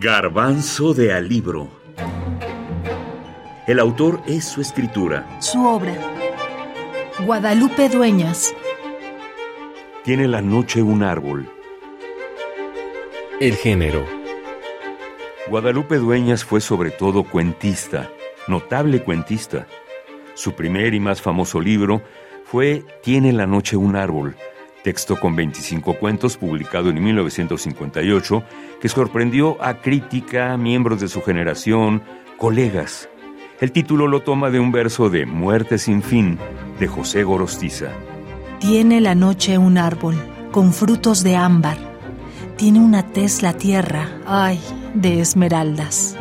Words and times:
Garbanzo 0.00 0.94
de 0.94 1.12
Alibro. 1.12 1.68
El 3.66 3.80
autor 3.80 4.22
es 4.28 4.44
su 4.44 4.60
escritura. 4.60 5.26
Su 5.40 5.66
obra. 5.66 5.92
Guadalupe 7.26 7.88
Dueñas. 7.88 8.54
Tiene 10.04 10.28
la 10.28 10.40
noche 10.40 10.82
un 10.82 11.02
árbol. 11.02 11.50
El 13.40 13.56
género. 13.56 14.06
Guadalupe 15.48 15.96
Dueñas 15.96 16.44
fue 16.44 16.60
sobre 16.60 16.92
todo 16.92 17.24
cuentista, 17.24 18.08
notable 18.46 19.02
cuentista. 19.02 19.66
Su 20.34 20.52
primer 20.52 20.94
y 20.94 21.00
más 21.00 21.20
famoso 21.20 21.60
libro 21.60 22.02
fue 22.44 22.84
Tiene 23.02 23.32
la 23.32 23.48
noche 23.48 23.76
un 23.76 23.96
árbol, 23.96 24.36
texto 24.88 25.20
con 25.20 25.36
25 25.36 25.98
cuentos 25.98 26.38
publicado 26.38 26.88
en 26.88 27.04
1958 27.04 28.42
que 28.80 28.88
sorprendió 28.88 29.62
a 29.62 29.82
crítica, 29.82 30.56
miembros 30.56 30.98
de 31.02 31.08
su 31.08 31.20
generación, 31.20 32.00
colegas. 32.38 33.06
El 33.60 33.70
título 33.70 34.06
lo 34.06 34.22
toma 34.22 34.48
de 34.48 34.60
un 34.60 34.72
verso 34.72 35.10
de 35.10 35.26
Muerte 35.26 35.76
sin 35.76 36.02
fin 36.02 36.38
de 36.80 36.86
José 36.86 37.22
Gorostiza. 37.22 37.88
Tiene 38.60 39.02
la 39.02 39.14
noche 39.14 39.58
un 39.58 39.76
árbol 39.76 40.16
con 40.52 40.72
frutos 40.72 41.22
de 41.22 41.36
ámbar. 41.36 41.76
Tiene 42.56 42.80
una 42.80 43.02
tez 43.02 43.42
la 43.42 43.52
tierra, 43.52 44.08
ay, 44.26 44.58
de 44.94 45.20
esmeraldas. 45.20 46.16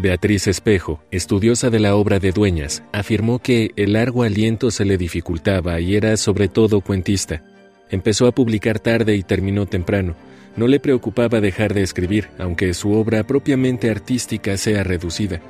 Beatriz 0.00 0.46
Espejo, 0.46 1.02
estudiosa 1.10 1.70
de 1.70 1.80
la 1.80 1.96
obra 1.96 2.20
de 2.20 2.30
Dueñas, 2.30 2.84
afirmó 2.92 3.40
que 3.40 3.72
el 3.74 3.94
largo 3.94 4.22
aliento 4.22 4.70
se 4.70 4.84
le 4.84 4.96
dificultaba 4.96 5.80
y 5.80 5.96
era 5.96 6.16
sobre 6.16 6.46
todo 6.46 6.82
cuentista. 6.82 7.42
Empezó 7.90 8.28
a 8.28 8.32
publicar 8.32 8.78
tarde 8.78 9.16
y 9.16 9.24
terminó 9.24 9.66
temprano. 9.66 10.14
No 10.54 10.68
le 10.68 10.78
preocupaba 10.78 11.40
dejar 11.40 11.74
de 11.74 11.82
escribir, 11.82 12.28
aunque 12.38 12.74
su 12.74 12.92
obra 12.92 13.24
propiamente 13.24 13.90
artística 13.90 14.56
sea 14.56 14.84
reducida. 14.84 15.40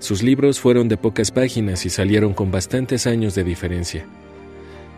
Sus 0.00 0.22
libros 0.22 0.60
fueron 0.60 0.86
de 0.88 0.98
pocas 0.98 1.30
páginas 1.30 1.86
y 1.86 1.90
salieron 1.90 2.34
con 2.34 2.50
bastantes 2.50 3.06
años 3.06 3.34
de 3.34 3.44
diferencia. 3.44 4.04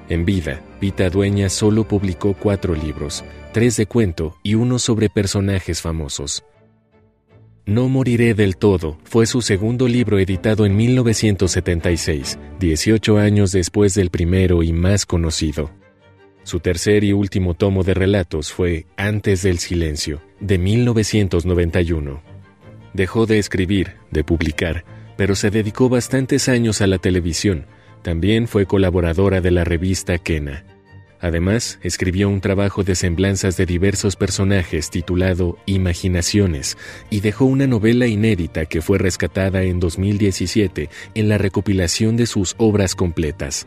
En 0.08 0.24
vida, 0.24 0.62
Vita 0.80 1.10
Dueñas 1.10 1.52
solo 1.52 1.86
publicó 1.86 2.34
cuatro 2.34 2.74
libros, 2.74 3.24
tres 3.52 3.76
de 3.76 3.86
cuento 3.86 4.36
y 4.42 4.54
uno 4.54 4.80
sobre 4.80 5.10
personajes 5.10 5.80
famosos. 5.80 6.44
No 7.66 7.88
moriré 7.88 8.34
del 8.34 8.56
todo 8.56 8.96
fue 9.02 9.26
su 9.26 9.42
segundo 9.42 9.88
libro 9.88 10.20
editado 10.20 10.66
en 10.66 10.76
1976, 10.76 12.38
18 12.60 13.18
años 13.18 13.50
después 13.50 13.92
del 13.94 14.10
primero 14.10 14.62
y 14.62 14.72
más 14.72 15.04
conocido. 15.04 15.72
Su 16.44 16.60
tercer 16.60 17.02
y 17.02 17.12
último 17.12 17.54
tomo 17.54 17.82
de 17.82 17.94
relatos 17.94 18.52
fue 18.52 18.86
Antes 18.96 19.42
del 19.42 19.58
Silencio, 19.58 20.22
de 20.38 20.58
1991. 20.58 22.22
Dejó 22.92 23.26
de 23.26 23.40
escribir, 23.40 23.94
de 24.12 24.22
publicar, 24.22 24.84
pero 25.16 25.34
se 25.34 25.50
dedicó 25.50 25.88
bastantes 25.88 26.48
años 26.48 26.80
a 26.82 26.86
la 26.86 26.98
televisión. 26.98 27.66
También 28.02 28.46
fue 28.46 28.66
colaboradora 28.66 29.40
de 29.40 29.50
la 29.50 29.64
revista 29.64 30.18
Kena. 30.18 30.64
Además, 31.20 31.78
escribió 31.82 32.28
un 32.28 32.40
trabajo 32.40 32.84
de 32.84 32.94
semblanzas 32.94 33.56
de 33.56 33.66
diversos 33.66 34.16
personajes 34.16 34.90
titulado 34.90 35.58
Imaginaciones 35.66 36.76
y 37.10 37.20
dejó 37.20 37.46
una 37.46 37.66
novela 37.66 38.06
inédita 38.06 38.66
que 38.66 38.82
fue 38.82 38.98
rescatada 38.98 39.62
en 39.62 39.80
2017 39.80 40.90
en 41.14 41.28
la 41.28 41.38
recopilación 41.38 42.16
de 42.16 42.26
sus 42.26 42.54
obras 42.58 42.94
completas. 42.94 43.66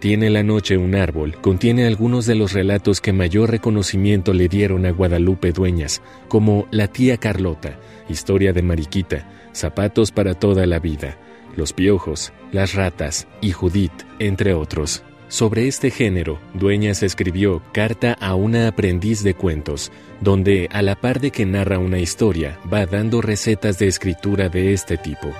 Tiene 0.00 0.30
la 0.30 0.44
noche 0.44 0.76
un 0.76 0.94
árbol 0.94 1.40
contiene 1.40 1.86
algunos 1.86 2.24
de 2.24 2.36
los 2.36 2.52
relatos 2.52 3.00
que 3.00 3.12
mayor 3.12 3.50
reconocimiento 3.50 4.32
le 4.32 4.48
dieron 4.48 4.86
a 4.86 4.92
Guadalupe 4.92 5.50
Dueñas, 5.50 6.02
como 6.28 6.68
La 6.70 6.86
tía 6.86 7.16
Carlota, 7.16 7.80
Historia 8.08 8.52
de 8.52 8.62
Mariquita, 8.62 9.28
Zapatos 9.52 10.12
para 10.12 10.34
toda 10.34 10.66
la 10.66 10.78
vida, 10.78 11.18
Los 11.56 11.72
piojos, 11.72 12.32
Las 12.52 12.74
ratas 12.74 13.26
y 13.40 13.50
Judith, 13.50 14.04
entre 14.20 14.54
otros. 14.54 15.02
Sobre 15.28 15.68
este 15.68 15.90
género, 15.90 16.38
Dueñas 16.54 17.02
escribió 17.02 17.62
Carta 17.72 18.14
a 18.14 18.34
una 18.34 18.66
aprendiz 18.66 19.22
de 19.22 19.34
cuentos, 19.34 19.92
donde, 20.22 20.70
a 20.72 20.80
la 20.80 20.94
par 20.94 21.20
de 21.20 21.30
que 21.30 21.44
narra 21.44 21.78
una 21.78 21.98
historia, 21.98 22.58
va 22.72 22.86
dando 22.86 23.20
recetas 23.20 23.78
de 23.78 23.88
escritura 23.88 24.48
de 24.48 24.72
este 24.72 24.96
tipo. 24.96 25.30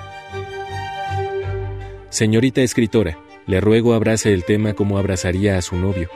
Señorita 2.09 2.61
escritora, 2.61 3.17
le 3.47 3.59
ruego 3.61 3.95
abrace 3.95 4.31
el 4.31 4.43
tema 4.43 4.73
como 4.73 4.99
abrazaría 4.99 5.57
a 5.57 5.61
su 5.63 5.75
novio. 5.75 6.09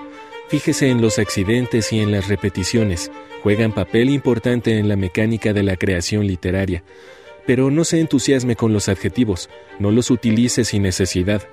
Fíjese 0.50 0.90
en 0.90 1.02
los 1.02 1.18
accidentes 1.18 1.92
y 1.92 2.00
en 2.00 2.12
las 2.12 2.28
repeticiones, 2.28 3.12
juegan 3.42 3.72
papel 3.72 4.12
importante 4.12 4.78
en 4.78 4.88
la 4.88 4.96
mecánica 4.96 5.52
de 5.52 5.64
la 5.64 5.78
creación 5.78 6.28
literaria. 6.28 6.84
Pero 7.46 7.70
no 7.72 7.84
se 7.84 8.00
entusiasme 8.00 8.56
con 8.56 8.74
los 8.74 8.88
adjetivos, 8.88 9.50
no 9.80 9.92
los 9.92 10.12
utilice 10.12 10.64
sin 10.64 10.84
necesidad. 10.84 11.44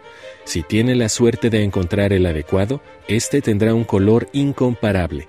Si 0.45 0.63
tiene 0.63 0.95
la 0.95 1.09
suerte 1.09 1.51
de 1.51 1.65
encontrar 1.65 2.13
el 2.13 2.27
adecuado, 2.27 2.81
éste 3.09 3.43
tendrá 3.43 3.75
un 3.75 3.85
color 3.85 4.29
incomparable. 4.33 5.29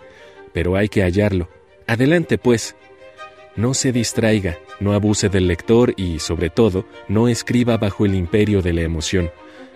Pero 0.53 0.75
hay 0.75 0.89
que 0.89 1.01
hallarlo. 1.01 1.49
Adelante, 1.87 2.37
pues. 2.37 2.75
No 3.55 3.73
se 3.73 3.91
distraiga, 3.91 4.57
no 4.79 4.93
abuse 4.93 5.29
del 5.29 5.47
lector 5.47 5.93
y, 5.97 6.19
sobre 6.19 6.49
todo, 6.49 6.85
no 7.07 7.27
escriba 7.27 7.77
bajo 7.77 8.05
el 8.05 8.15
imperio 8.15 8.61
de 8.61 8.73
la 8.73 8.81
emoción. 8.81 9.29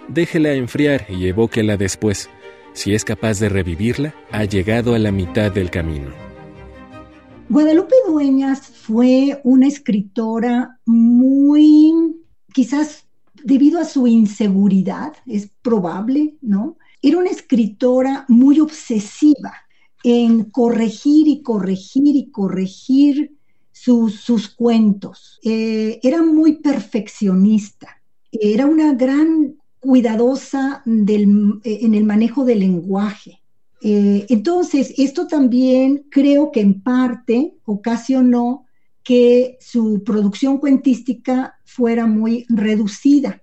Déjela 0.07 0.53
enfriar 0.53 1.07
y 1.09 1.27
evóquela 1.27 1.77
después. 1.77 2.29
Si 2.73 2.93
es 2.93 3.03
capaz 3.03 3.39
de 3.39 3.49
revivirla, 3.49 4.13
ha 4.31 4.45
llegado 4.45 4.95
a 4.95 4.99
la 4.99 5.11
mitad 5.11 5.51
del 5.51 5.71
camino. 5.71 6.24
Guadalupe 7.47 7.95
Dueñas 8.07 8.61
fue 8.61 9.39
una 9.43 9.67
escritora 9.67 10.79
muy, 10.85 12.15
quizás 12.51 13.05
debido 13.43 13.79
a 13.79 13.85
su 13.85 14.07
inseguridad, 14.07 15.13
es 15.27 15.49
probable, 15.61 16.35
¿no? 16.41 16.77
Era 17.03 17.19
una 17.19 17.29
escritora 17.29 18.25
muy 18.27 18.59
obsesiva 18.59 19.53
en 20.03 20.45
corregir 20.45 21.27
y 21.27 21.43
corregir 21.43 22.15
y 22.15 22.31
corregir 22.31 23.35
sus, 23.71 24.49
cuentos. 24.49 25.39
Eh, 25.43 25.99
era 26.01 26.23
muy 26.23 26.53
perfeccionista. 26.53 28.01
Era 28.31 28.65
una 28.65 28.93
gran 28.93 29.55
cuidadosa 29.79 30.81
del, 30.85 31.59
en 31.63 31.93
el 31.93 32.03
manejo 32.05 32.43
del 32.43 32.61
lenguaje. 32.61 33.39
Eh, 33.81 34.25
entonces, 34.29 34.93
esto 34.97 35.27
también 35.27 36.05
creo 36.09 36.51
que 36.51 36.61
en 36.61 36.81
parte 36.81 37.55
ocasionó 37.65 38.65
que 39.03 39.57
su 39.61 40.03
producción 40.03 40.57
cuentística 40.57 41.59
fuera 41.63 42.07
muy 42.07 42.45
reducida, 42.49 43.41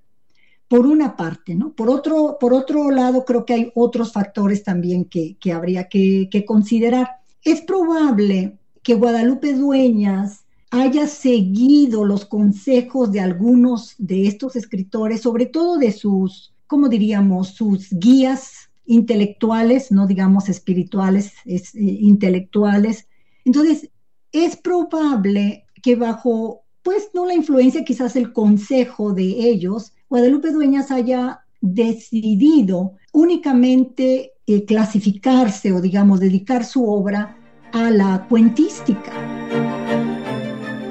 por 0.67 0.87
una 0.87 1.17
parte, 1.17 1.55
¿no? 1.55 1.75
Por 1.75 1.91
otro, 1.91 2.39
por 2.41 2.55
otro 2.55 2.91
lado, 2.91 3.25
creo 3.27 3.45
que 3.45 3.53
hay 3.53 3.73
otros 3.75 4.11
factores 4.11 4.65
también 4.65 5.05
que, 5.05 5.37
habría 5.53 5.87
que, 5.87 6.29
que 6.31 6.45
considerar. 6.47 7.09
Es 7.45 7.61
probable 7.61 8.57
que 8.83 8.95
Guadalupe 8.95 9.53
Dueñas 9.53 10.45
haya 10.71 11.07
seguido 11.07 12.07
los 12.07 12.25
consejos 12.25 13.13
de 13.13 13.21
algunos 13.21 13.95
de 13.99 14.27
estos 14.27 14.57
escritores, 14.57 15.21
sobre 15.21 15.45
todo 15.45 15.77
de 15.77 15.93
sus, 15.93 16.55
¿cómo 16.67 16.89
diríamos?, 16.89 17.49
sus 17.49 17.91
guías 17.91 18.62
intelectuales, 18.85 19.93
no 19.93 20.07
digamos 20.07 20.49
espirituales, 20.49 21.33
es, 21.45 21.75
eh, 21.75 21.81
intelectuales. 21.81 23.09
Entonces, 23.45 23.91
es 24.33 24.57
probable 24.57 25.67
que 25.83 25.97
bajo, 25.97 26.63
pues 26.83 27.11
no 27.15 27.27
la 27.27 27.35
influencia, 27.35 27.85
quizás 27.85 28.17
el 28.17 28.33
consejo 28.33 29.13
de 29.13 29.25
ellos, 29.25 29.93
Guadalupe 30.09 30.51
Dueñas 30.51 30.91
haya 30.91 31.41
decidido 31.61 32.97
únicamente 33.13 34.33
eh, 34.47 34.65
clasificarse 34.65 35.73
o 35.73 35.81
digamos 35.81 36.21
dedicar 36.21 36.65
su 36.65 36.89
obra 36.91 37.37
a 37.73 37.91
la 37.91 38.27
cuentística. 38.29 39.13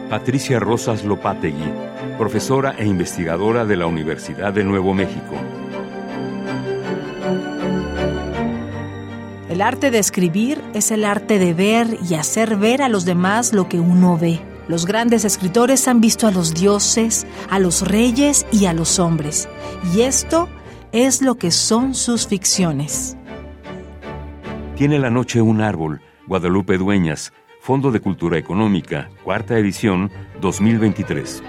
Patricia 0.09 0.59
Rosas 0.59 1.05
Lopategui, 1.05 1.71
profesora 2.17 2.75
e 2.77 2.85
investigadora 2.85 3.65
de 3.65 3.77
la 3.77 3.85
Universidad 3.85 4.53
de 4.53 4.63
Nuevo 4.63 4.93
México. 4.93 5.35
El 9.61 9.67
arte 9.67 9.91
de 9.91 9.99
escribir 9.99 10.59
es 10.73 10.89
el 10.89 11.05
arte 11.05 11.37
de 11.37 11.53
ver 11.53 11.99
y 12.09 12.15
hacer 12.15 12.55
ver 12.55 12.81
a 12.81 12.89
los 12.89 13.05
demás 13.05 13.53
lo 13.53 13.69
que 13.69 13.79
uno 13.79 14.17
ve. 14.17 14.39
Los 14.67 14.87
grandes 14.87 15.23
escritores 15.23 15.87
han 15.87 16.01
visto 16.01 16.25
a 16.25 16.31
los 16.31 16.55
dioses, 16.55 17.27
a 17.47 17.59
los 17.59 17.87
reyes 17.87 18.47
y 18.51 18.65
a 18.65 18.73
los 18.73 18.97
hombres. 18.97 19.47
Y 19.93 20.01
esto 20.01 20.49
es 20.91 21.21
lo 21.21 21.35
que 21.35 21.51
son 21.51 21.93
sus 21.93 22.25
ficciones. 22.25 23.15
Tiene 24.77 24.97
la 24.97 25.11
noche 25.11 25.43
un 25.43 25.61
árbol, 25.61 26.01
Guadalupe 26.25 26.79
Dueñas, 26.79 27.31
Fondo 27.59 27.91
de 27.91 27.99
Cultura 27.99 28.39
Económica, 28.39 29.11
cuarta 29.23 29.59
edición, 29.59 30.09
2023. 30.41 31.43